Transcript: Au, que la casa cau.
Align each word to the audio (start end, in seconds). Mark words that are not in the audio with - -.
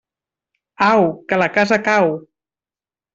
Au, 0.85 1.03
que 1.29 1.39
la 1.41 1.49
casa 1.57 1.79
cau. 1.91 2.09